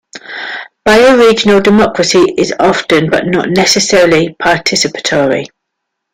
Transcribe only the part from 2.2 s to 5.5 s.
is often but not necessarily participatory.